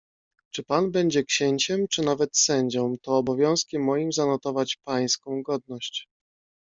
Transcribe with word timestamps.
"Czy 0.51 0.63
pan 0.63 0.91
będzie 0.91 1.23
księciem, 1.23 1.87
czy 1.87 2.01
nawet 2.01 2.37
sędzią, 2.37 2.95
to 3.01 3.17
obowiązkiem 3.17 3.83
moim 3.83 4.11
zanotować 4.13 4.77
pańską 4.85 5.43
godność." 5.43 6.07